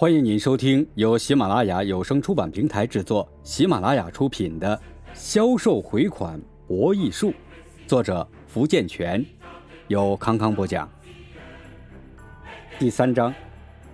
[0.00, 4.76] 欢迎您收听由喜马拉雅有声出版平台制作、喜马拉雅出品的
[5.12, 7.30] 《销售回款博弈术》，
[7.84, 9.26] 作者福建泉，
[9.88, 10.88] 由康康播讲。
[12.78, 13.34] 第三章，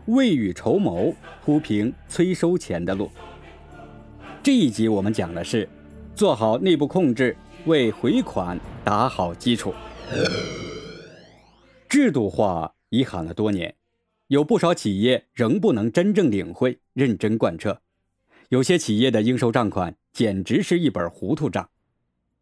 [0.05, 3.11] 未雨绸缪，铺平催收钱的路。
[4.43, 5.66] 这一集我们讲的是
[6.14, 7.34] 做好内部控制，
[7.64, 9.73] 为回款打好基础。
[11.89, 13.75] 制度化已喊了多年。
[14.29, 17.82] 有不少企业仍不能真正领会、认真贯彻，
[18.49, 21.69] 有些企业的应收账款简直是一本糊涂账。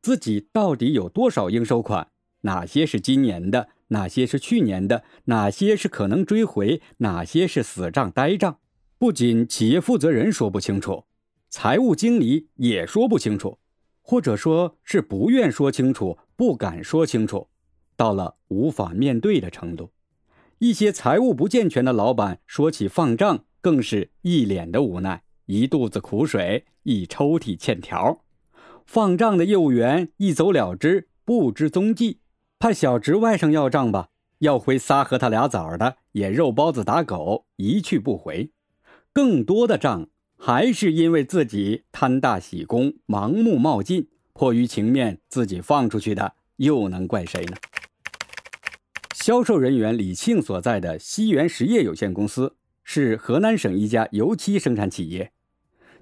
[0.01, 2.09] 自己到底有多少应收款？
[2.43, 3.69] 哪些是今年的？
[3.89, 5.05] 哪些是去年的？
[5.25, 6.81] 哪些是可能追回？
[6.99, 8.59] 哪些是死账呆账？
[8.99, 11.05] 不仅企业负责人说不清楚，
[11.51, 13.59] 财务经理也说不清楚，
[14.01, 17.49] 或者说是不愿说清楚、不敢说清楚，
[17.97, 19.91] 到了无法面对的程度。
[20.63, 28.21] 一些财务不健全的老板说起放账，更是一脸的无奈，一肚子苦水，一抽屉欠条。
[28.87, 32.21] 放账的业务员一走了之，不知踪迹。
[32.61, 38.53] 派小侄外甥要账吧，要回仨和他俩枣的，也肉包子打狗，一去不回。
[39.13, 47.57] 更多的账还是因为自己贪大喜功，盲目冒进，迫于情面自己放出去的，又能怪谁呢？
[49.23, 55.31] 销售人员李庆所在的西源实业有限公司是河南省一家油漆生产企业。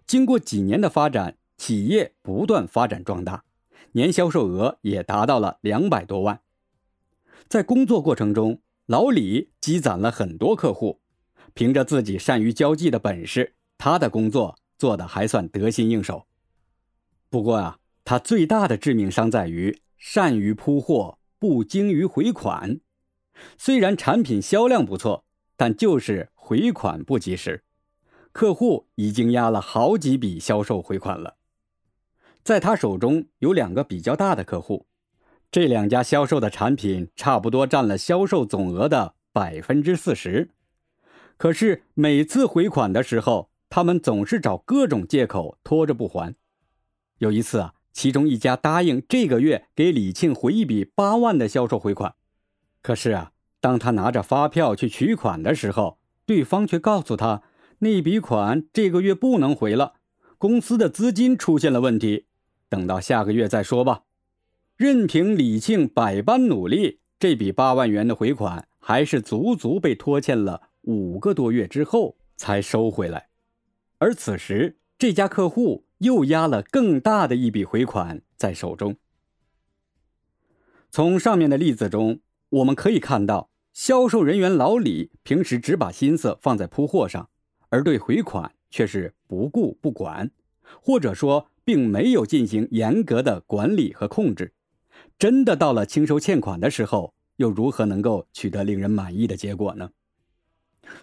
[0.07, 3.45] 经过几年的发展，企业不断发展壮大，
[3.93, 6.41] 年销售额也达到了两百多万。
[7.47, 11.03] 在工作过程中，老李积攒了很多客户，
[11.53, 16.25] 凭着自己善于交际的本事，他的工作做得还算得心应手。
[17.29, 22.81] 不过啊，他最大的致命伤在于善于铺货，不精于回款。
[23.59, 25.25] 虽然产品销量不错，
[25.57, 27.65] 但就是回款不及时，
[28.33, 31.37] 客户已经压了好几笔销售回款了。
[32.43, 34.87] 在他手中有两个比较大的客户，
[35.51, 40.51] 这两家销售的产品差不多占了销售总额的百分之四十，
[41.37, 46.35] 可是每次回款的时候，他们总是找各种借口拖着不还。
[47.19, 52.15] 有一次啊，其中一家答应这个月给李庆回一笔八万的销售回款。
[52.83, 57.43] 可是啊，当他拿着发票去取款的时候，对方却告诉他，
[57.81, 59.95] 那笔款这个月不能回了，
[60.39, 62.27] 公司的资金出现了问题，
[62.71, 64.05] 等到下个月再说吧。
[64.77, 73.29] 任凭李庆百般努力，这笔八万元的回款还是足足被拖欠了五个多月之后才收回来。
[73.99, 78.97] 而此时，这家客户又压了更大的一笔回款在手中。
[80.91, 82.21] 从上面的例子中。
[82.51, 87.31] 我们可以看到，销售人员老李平时只把心思放在铺货上，
[87.69, 90.31] 而对回款却是不顾不管，
[90.83, 94.53] 或者说并没有进行严格的管理和控制。
[95.19, 99.91] 真的到了清收欠款的时候，又如何能够取得令人满意的结果呢？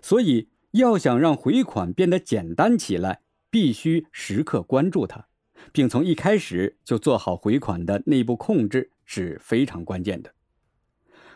[0.02, 5.28] 所以，要想让回款变得简单起来，必须时刻关注它，
[5.72, 10.34] 并从一开始就做好回款的内部控制是非常关键的。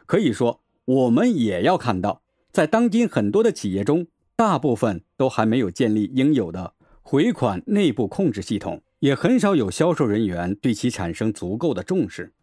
[0.06, 2.22] 可以说，我们也要看到，
[2.52, 12.34] 在当今很多的企业中，大部分都还没有建立应有的回款内部控制系统，也很少有销售人员对其产生足够的重视。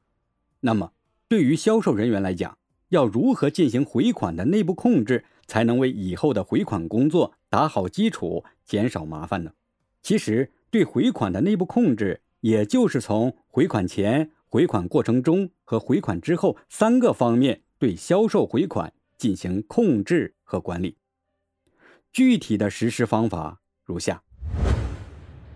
[0.61, 0.93] 那么，
[1.29, 2.57] 对于销售人员来讲，
[2.91, 9.53] 要如何进行回款的内部控制，才能为以后的回款工作打好基础，减少麻烦呢？
[10.01, 14.31] 其实，对回款的内部控制，也就是从回款前。
[14.51, 20.99] 回款过程中和回款之后三个方面对销售回款进行控制和管理。
[22.13, 24.23] 具体的实施方法如下：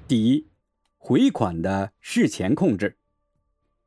[0.06, 0.48] 第一，
[0.96, 2.96] 回款的事前控制。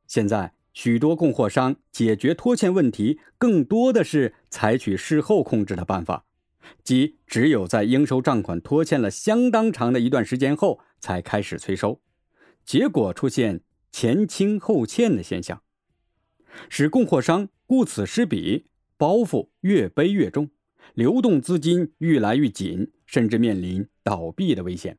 [0.06, 6.26] 现在许多供货商解决拖欠问题，更多的是采取事后控制的办法，
[6.84, 12.00] 即只有在应收账款拖欠了相当长的一段时间后才开始催收，
[12.64, 13.62] 结果出现。
[13.92, 15.62] 前清后欠的现象，
[16.68, 18.66] 使供货商顾此失彼，
[18.96, 20.48] 包袱越背越重，
[20.94, 24.96] 流动资金愈来愈紧，甚至面临倒闭的危险。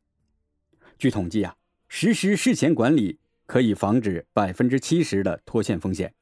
[0.99, 1.55] 据统计啊，
[1.87, 6.13] 实施事前管理可以防止百分之七十的拖欠风险，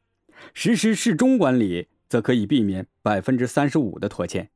[0.54, 4.52] 实施事中管理则可以避免百分之三十五的拖欠，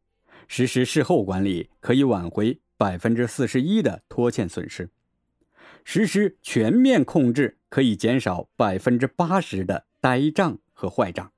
[0.47, 4.89] 实施事后管理可以挽回百分之四十一的拖欠损失。
[5.83, 11.31] 实施全面控制，可以减少百分之八十的呆账和坏账。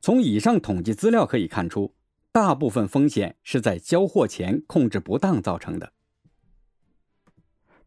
[0.00, 1.94] 从以上统计资料可以看出，
[2.32, 5.92] 大部分风险是在交货前控制不当造成的。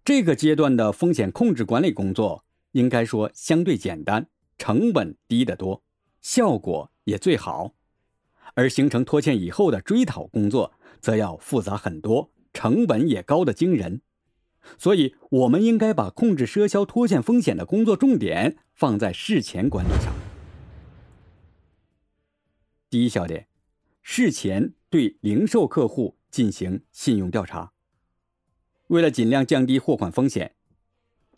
[0.04, 5.84] 这个阶段的风险控制管理工作应该说相对简单，成本低得多，
[6.22, 7.74] 效果也最好。
[8.54, 14.02] 而形成拖欠以后的追讨工作，则要复杂很多，成本也高得惊人。
[14.78, 20.27] 所以，我们应该把控制赊销拖欠风险的工作重点放在事前管理上。
[22.98, 23.46] 第一小点，
[24.02, 27.72] 事前对零售客户进行信用调查。
[28.88, 30.56] 为了尽量降低货款风险，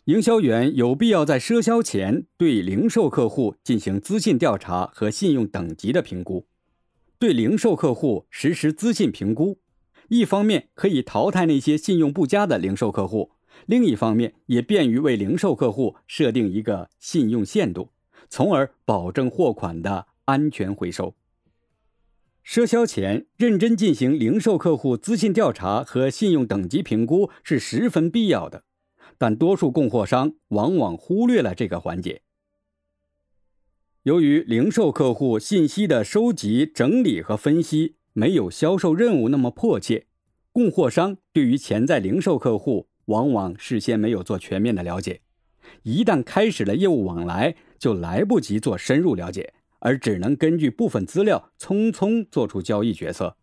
[0.04, 6.46] 营销员有必要在赊销前对零售客户进行资信调查和信用等级的评估。
[7.18, 9.58] 对零售客户实施资信评估，
[10.08, 13.32] 一方面可以淘汰那些信用不佳的零售客户，
[13.66, 17.90] 另一方面也便于为零售客户设定一个信用限度，
[18.30, 21.14] 从而保证货款的安全回收。
[22.50, 28.64] 赊销前认真进行零售客户资信调查和信用等级评估是十分必要的，
[29.16, 32.22] 但多数供货商往往忽略了这个环节。
[34.02, 40.06] 由于零售客户信息的收集、整理和分析没有销售任务那么迫切，
[40.50, 45.20] 供货商对于潜在零售客户往往事先没有做全面的了解，
[45.84, 49.54] 一旦开始了业务往来，就来不及做深入了解。
[49.80, 53.36] 而只能根据部分资料匆匆做出交易决策，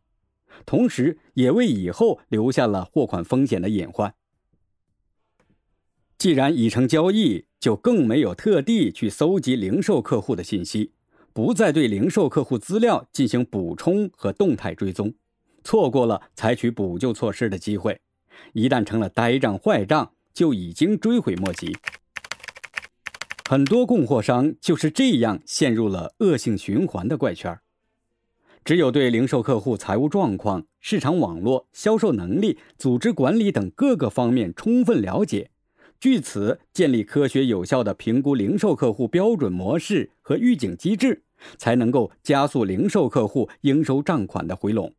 [0.66, 4.16] 同时也为以后留下了货款风险的隐患。
[6.18, 10.94] 既然已成交易，就更没有特地去搜集零售客户的信息，
[11.32, 15.14] 不再对零售客户资料进行补充和动态追踪，
[15.64, 18.00] 错过了采取补救措施的机会，
[18.54, 21.76] 一旦成了呆账坏账，就已经追悔莫及。
[23.50, 27.58] 很多供货商就是这样陷入了恶性循环的怪圈
[28.66, 35.50] 只有对零售客户财务状况、市场网络、销售能力、组织管理等各个方面充分了解，
[35.98, 41.24] 据此建立科学有效的评估零售客户标准模式和预警机制，
[41.58, 44.94] 才能够加速零售客户应收账款的回笼，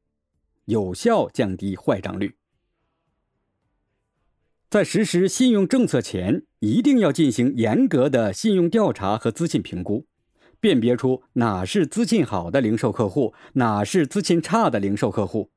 [0.64, 2.36] 有效降低坏账率。
[4.70, 10.06] 在实施信用政策前，一定要进行严格的信用调查和资信评估，
[10.58, 15.50] 辨别出哪是资信好的零售客户，哪是资信差的零售客户。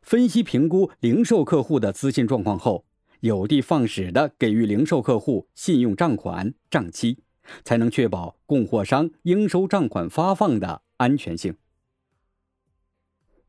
[0.00, 2.86] 分析评估零售客户的资信状况后，
[3.20, 7.18] 有的放矢的给予零售客户信用账款账期，
[7.62, 11.56] 才能确保供货商应收账款发放的安全性。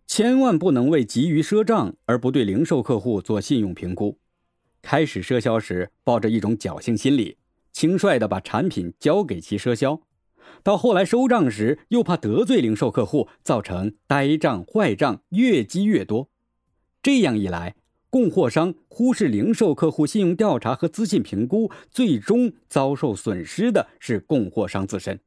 [0.05, 4.17] 千万不能为急于赊账而不对零售客户做信用评估。
[4.81, 7.37] 开始赊销时，抱着一种侥幸心理，
[7.71, 10.01] 轻率地把产品交给其赊销；
[10.63, 16.29] 到后来收账时，又怕得罪零售客户，造成呆账坏账越积越多。
[17.01, 17.75] 这样一来，
[18.09, 25.19] 供货商忽视零售客户信用调查和资信评估，最终遭受损失的是供货商自身。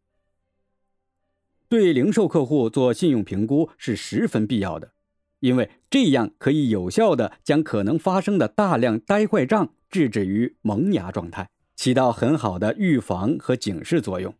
[1.68, 4.92] 对零售客户做信用评估是十分必要的。
[5.42, 14.32] 因为这样可以有效的将可能发生的大量呆坏账制止于萌芽状态，起到很好的预防和警示作用。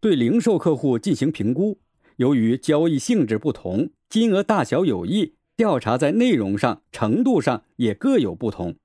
[0.00, 1.78] 对零售客户进行评估，
[2.16, 8.76] 由于交易性质不同，金额大小有异，调查在内容上、程度上也各有不同。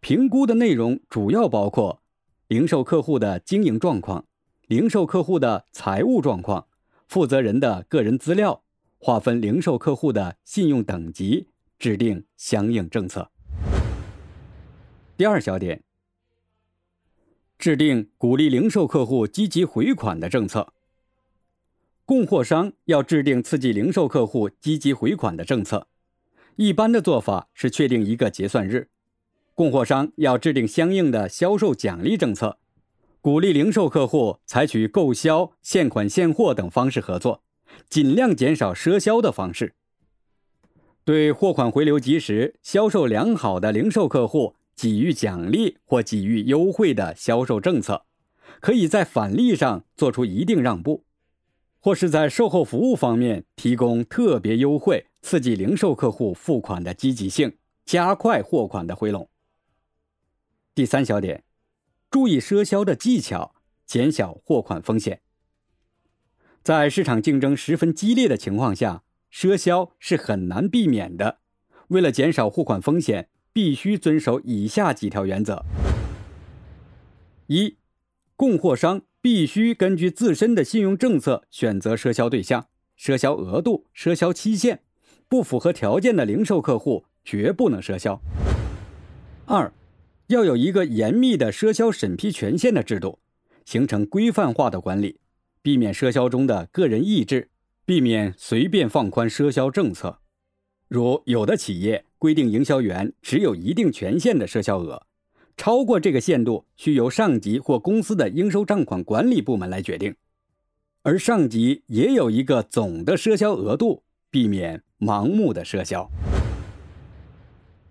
[0.00, 2.02] 评估的内容主要包括
[2.48, 4.24] 零售客户的经营状况、
[4.66, 6.66] 零售客户的财务状况、
[7.06, 8.64] 负责人的个人资料。
[9.02, 13.30] 划分零售客户的信用等级，制定相应政策。
[15.16, 15.82] 第二小点，
[17.58, 20.74] 制定鼓励零售客户积极回款的政策。
[22.04, 25.88] 供货商要制定刺激零售客户积极回款的政策。
[26.56, 28.90] 一般的做法是确定一个结算日，
[29.54, 32.58] 供货商要制定相应的销售奖励政策，
[33.22, 37.42] 鼓励零售客户采取购销、现款现货等方式合作。
[37.88, 39.74] 尽量减少赊销的方式，
[41.04, 48.06] 对货款回流及时、销售良好的零售客户给予奖励或给予优惠的销售政策，
[48.60, 51.04] 可以在返利上做出一定让步，
[51.80, 59.28] 或是在售后服务方面提供特别优惠，刺激零售客户付款的积极性，加快货款的回笼。
[60.74, 61.42] 第三小点，
[62.10, 65.20] 注意赊销的技巧，减小货款风险。
[66.62, 69.02] 在市场竞争十分激烈的情况下，
[69.32, 71.38] 赊销是很难避免的。
[71.88, 75.64] 为了减少货款风险，必须遵守以下几条原则：
[77.46, 77.76] 一、
[78.36, 82.66] 供货商必须根据自身的信用政策选择赊销对象，
[82.98, 84.80] 赊销额度、赊销期限，
[85.28, 88.20] 不符合条件的零售客户绝不能赊销。
[89.46, 89.72] 二，
[90.26, 93.18] 要有一个严密的赊销审批权限的制度，
[93.64, 95.18] 形成规范化的管理，
[95.62, 97.50] 避免赊销中的个人意志，
[97.84, 100.20] 避免随便放宽赊销政策。
[100.88, 105.06] 如有的企业规定营销员只有一定权限的赊销额，
[105.56, 110.16] 超过这个限度需由上级或公司的应收账款管理部门来决定，
[111.02, 116.10] 而上级也有一个总的赊销额度，避免盲目的赊销。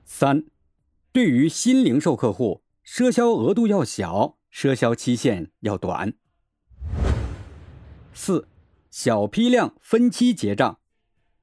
[0.03, 0.43] 三，
[1.11, 6.13] 对于新零售客户，赊销额度要小，赊销期限要短。
[8.21, 8.49] 四，
[8.91, 10.77] 小批量分期结账。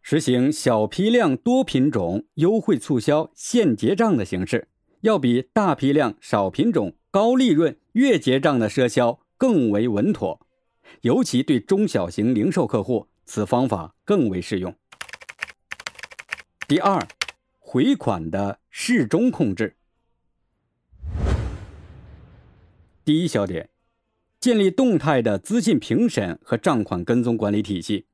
[0.03, 4.69] 实行小批量多品种优惠促销现结账的形式，
[5.01, 10.47] 要比大批量少品种高利润月结账的赊销更为稳妥。
[11.01, 14.77] 尤其对中小型零售客户，此方法更为适用。
[16.69, 17.09] 第二，
[17.59, 19.77] 回款的适中控制。
[23.03, 23.71] 第一小点，
[24.47, 28.05] 建立动态的资信评审和账款跟踪管理体系。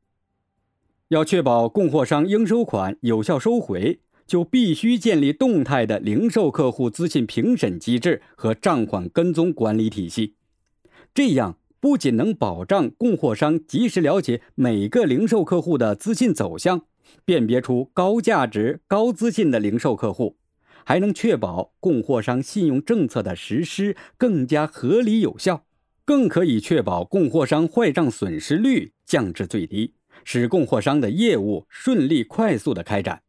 [1.09, 10.37] 要确保供货商应收款有效收回，就必须建立动态的零售客户资信评审机制和账款跟踪管理体系。
[11.13, 16.87] 这样不仅能保障供货商及时了解每个零售客户的资信走向，
[17.27, 20.39] 辨别出高价值、高资信的零售客户，
[20.87, 25.67] 还能确保供货商信用政策的实施更加合理有效，
[26.05, 29.95] 更可以确保供货商坏账损失率降至最低。
[30.25, 33.23] 使供货商的业务顺利快速的开展。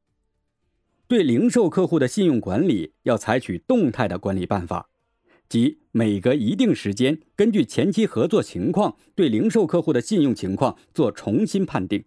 [1.08, 4.90] 对零售客户的信用管理要采取动态的管理办法，
[5.50, 12.06] 即每隔一定时间，根据前期合作情况，对零售客户的信用情况做重新判定。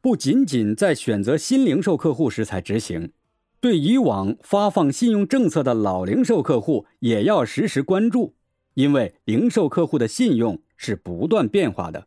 [0.00, 3.12] 不仅仅在选择新零售客户时才执行，
[3.60, 8.34] 对以往发放信用政策的老零售客户也要实时关注，
[8.74, 12.06] 因为零售客户的信用是不断变化的。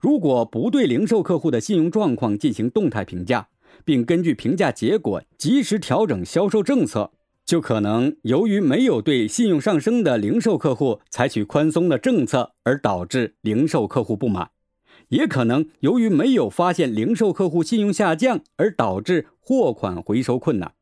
[0.00, 3.48] 如果不对零售客户的信用状况进行动态评价，
[3.84, 7.12] 并根据评价结果及时调整销售政策，
[7.44, 14.50] 就可能由于没有对信用上升的零售客户采取宽松的政策而导致零售客户不满，
[15.08, 20.74] 也可能由于没有发现零售客户信用下降而导致货款回收困难。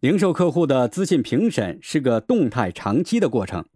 [0.00, 3.66] 零售客户的资信评审是个动态长期的过程。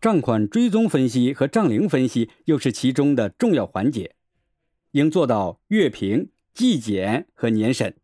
[0.00, 4.16] 账款追踪分析和账龄分析又是其中的重要环节，
[4.90, 7.94] 应做到月评、季检和年审，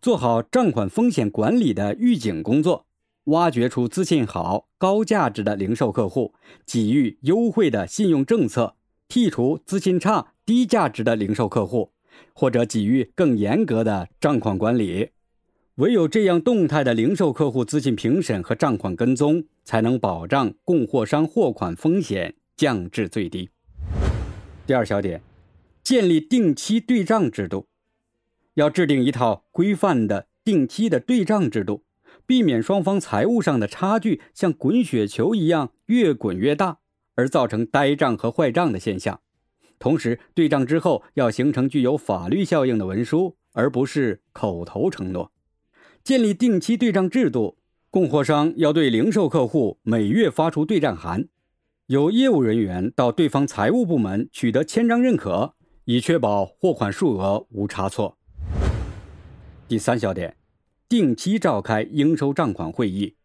[0.00, 2.86] 做好账款风险管理的预警工作，
[3.24, 6.32] 挖掘出资信好、高价值的零售客户，
[6.64, 8.76] 给予优惠的信用政策，
[9.10, 11.92] 剔除资信差、低价值的零售客户，
[12.32, 15.10] 或者给予更严格的账款管理。
[15.78, 23.48] 唯有这样动态的零售客户资信评审和账款跟踪，才能保障供货商货款风险降至最低。
[24.66, 25.22] 第二小点，
[25.84, 27.68] 建立定期对账制度，
[28.54, 31.84] 要制定一套规范的定期的对账制度，
[32.26, 36.78] 避免双方财务上的差距像滚雪球一样越滚越大，
[37.14, 39.20] 而造成呆账和坏账的现象。
[39.78, 45.30] 同时，对账之后要形成具有法律效应的文书，而不是口头承诺。
[46.08, 47.58] 建立定期对账制度，
[47.90, 51.28] 供货商要对零售客户每月发出对账函，
[51.88, 55.52] 由业务人员到对方财务部门取得签章认可，
[55.84, 58.16] 以确保货款数额无差错。
[59.68, 60.34] 第三小点，
[60.88, 63.16] 定期召开应收账款会议，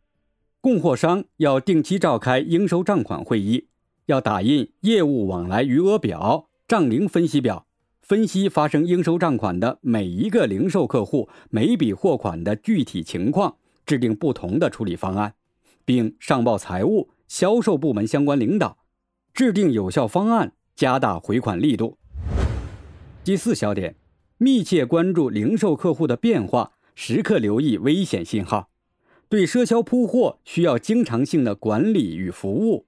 [0.59, 3.69] 供货商要定期召开应收账款会议，
[4.07, 7.65] 要打印业务往来余额表、账龄分析表。
[8.13, 13.55] 分析发生应收账款的每一个零售客户每笔货款的具体情况，
[13.87, 15.33] 制定不同的处理方案，
[15.83, 18.77] 并上报财务、销售部门相关领导，
[19.33, 21.97] 制定有效方案，加大回款力度。
[23.23, 23.95] 第四小点，
[24.37, 28.69] 密切关注零售客户的变化，时刻留意危险信号，
[29.27, 32.85] 对赊销铺货需要经常性的管理与服务，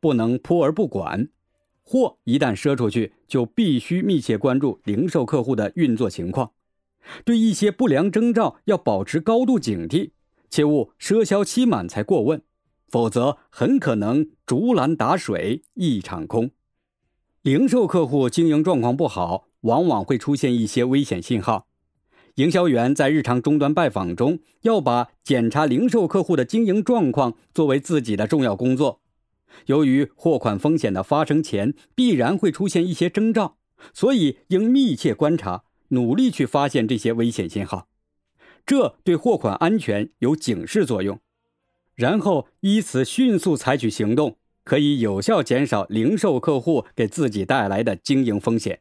[0.00, 1.28] 不能铺而不管。
[1.84, 6.52] 货一旦赊出去，就必须密切关注零售客户的运作情况，
[7.24, 10.12] 对一些不良征兆要保持高度警惕，
[10.48, 12.42] 切勿赊销期满才过问，
[12.88, 16.50] 否则很可能竹篮打水一场空。
[17.42, 21.66] 零售客户经营状况不好，往往会出现一些危险信号，
[22.36, 29.02] 营销员在日常终端拜访中要把检查零售客户的经营状况作为自己的重要工作。
[29.66, 33.56] 由于货款风险的发生前必然会出现一些征兆，
[33.92, 37.88] 所以应密切观察，努力去发现这些危险信号，
[38.64, 41.20] 这对货款安全有警示作用。
[41.94, 48.80] 然后依此迅速采取行动，可以有效减少零售客户给自己带来的经营风险。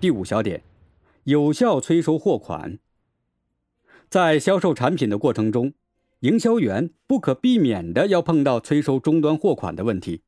[0.00, 0.62] 第五小点，
[1.24, 2.78] 有效催收货款。
[4.08, 5.74] 在销售产品的过程中，
[6.20, 10.22] 营销员不可避免的要碰到催收终端货款的问题，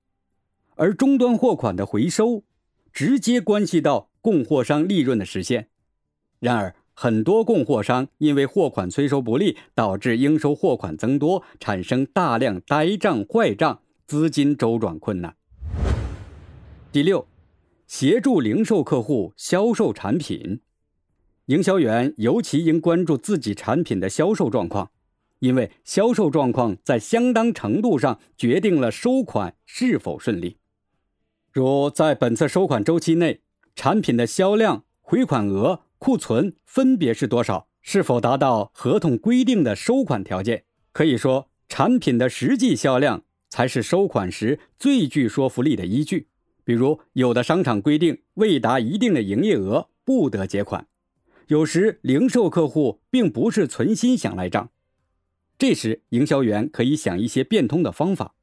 [0.77, 2.45] 而终端货款的回收，
[2.93, 5.69] 直接关系到供货商利润的实现。
[6.39, 15.35] 然而，很多供货商因为货款催收不利，导致应收货款增多，产生大量呆账坏账，资金周转困难。
[16.93, 17.27] 第六，
[17.89, 20.61] 协助零售客户销售产品，
[21.47, 24.93] 营销员尤其应关注自己产品的销售状况，
[25.41, 30.57] 因为销售状况在相当程度上决定了收款是否顺利。
[31.53, 33.41] 如在本次收款周期内，
[33.75, 35.83] 产品的销量、回款额。
[36.01, 37.69] 库存分别是多少？
[37.83, 40.65] 是否达到合同规定的收款条件？
[40.93, 46.29] 可以说，产品的实际销量才是收款时最具说服力的依据。
[46.65, 50.87] 比如，有的商场规定未达一定的营业额不得结款，
[51.49, 54.71] 有时零售客户并不是存心想赖账，
[55.61, 58.35] 这时营销员可以想一些变通的方法，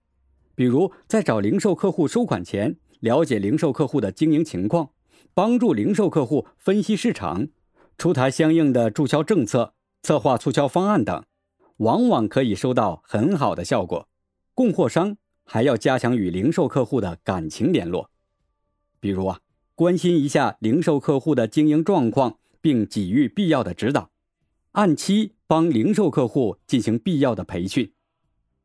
[0.53, 4.91] 比如在找零售客户收款前，了解零售客户的经营情况。
[5.33, 7.47] 帮助零售客户分析市场，
[7.97, 11.23] 出台相应的注销政策、策划促销方案等，
[11.77, 14.07] 往往可以收到很好的效果。
[14.53, 18.11] 供货商还要加强与零售客户的感情联络，
[18.99, 19.39] 比如啊，
[19.73, 24.11] 关心一下零售客户的经营状况，并给予必要的指导，
[24.73, 27.91] 按期帮零售客户进行必要的培训。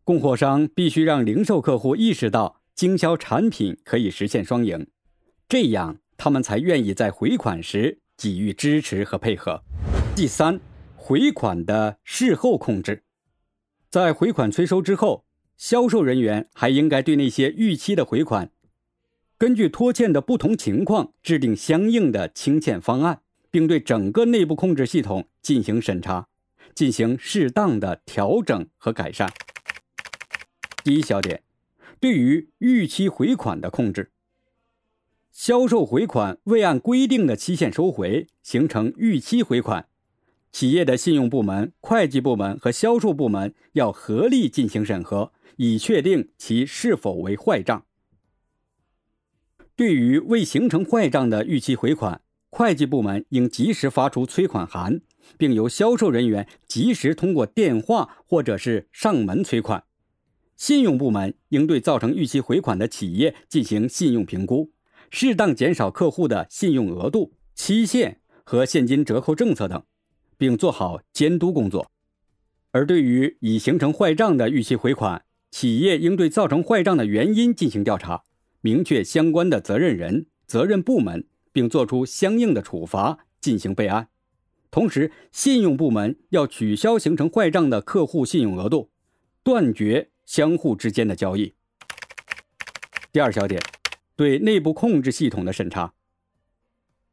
[0.04, 4.86] 供货商必须让零售客户意识到经销产品可以实现双赢，
[5.48, 5.98] 这样。
[6.18, 9.60] 他们才愿意在回款时给予支持和配合。
[10.14, 10.60] 第三，
[10.94, 13.02] 回款的事后控制，
[13.90, 15.24] 在回款催收之后，
[15.56, 18.52] 销售人员还应该对那些逾期的回款，
[19.36, 26.28] 根据拖欠的不同情况制定相应的清欠方案，并对整个内部控制系统进行审查，
[26.74, 29.32] 进行适当的调整和改善。
[30.84, 31.42] 第一小点，
[32.00, 34.10] 对于逾期回款的控制。
[35.30, 39.86] 销售回款未按规定的期限收回，形成逾期回款，
[40.50, 47.86] 企业的信用部门、会计部门和销售部门要合力进行审核，以确定其是否为坏账。
[49.74, 55.00] 对于未形成坏账的逾期回款，会计部门应及时发出催款函，
[55.38, 59.84] 并由销售人员及时通过电话或者是上门催款。
[60.56, 64.70] 信用部门应对造成逾期回款的企业进行信用评估。
[65.10, 69.84] 适当减少客户的信用额度、期限和现金折扣政策等，
[70.38, 71.90] 并做好监督工作。
[72.70, 78.22] 而对于已形成坏账的逾期回款，企业应对造成坏账的原因进行调查，
[78.62, 84.08] 明确相关的责任人、责任部门，并作出相应的处罚，进行备案。
[84.72, 88.90] 同时，信用部门要取消形成坏账的客户信用额度，
[89.44, 91.54] 断绝相互之间的交易。
[93.12, 93.62] 第二小点。
[94.14, 95.94] 对内部控制系统的审查，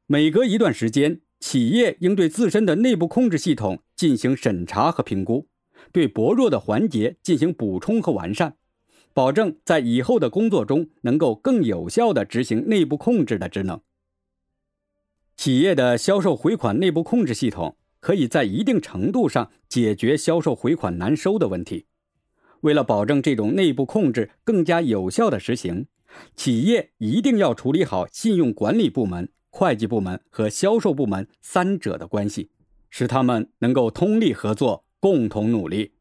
[0.06, 5.48] 每隔一段时间，企业应对自身的内部控制系统进行审查和评估，
[5.94, 8.58] 对薄弱的环节进行补充和完善，
[9.14, 13.82] 保证在以后的工作中能够更有效地执行内部控制的职能。
[15.40, 21.86] 企业的销售回款内部控制系统可以在一定程度上解决销售回款难收的问题。
[22.60, 25.88] 为了保证这种内部控制更加有效的实行。
[26.36, 32.50] 企业一定要处理好信用管理部门、会计部门和销售部门三者的关系，
[32.90, 35.94] 使他们能够通力合作，共同努力。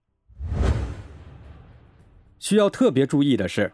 [2.40, 3.72] 需要特别注意的是，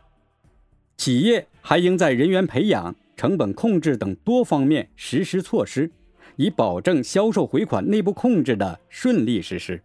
[0.98, 5.90] 企业还应在人员培养、成本控制等多方面实施措施，
[6.36, 9.80] 以保证销售回款内部控制的顺利实施。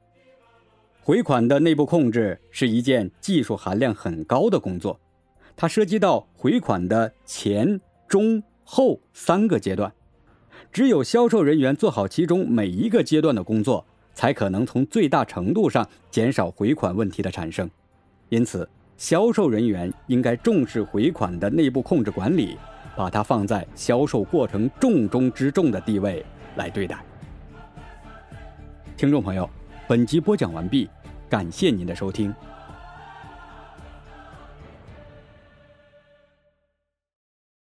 [1.01, 4.99] 回款的内部控制是一件技术含量很高的工作。
[5.55, 9.91] 它涉及到回款的前、中、后三个阶段，
[10.71, 17.69] 只有销售人员做好其中每一个阶段的工作，才可能从最大程度上减少回款问题的产生。
[18.29, 22.57] 因此，销售人员应该重视回款的内部控制管理，
[22.99, 26.25] 把它放在销售过程重中之重的地位
[26.57, 27.01] 来对待。
[28.97, 29.49] 听众朋友，
[29.87, 30.89] 本集播讲完毕，
[31.29, 32.35] 感谢您的收听。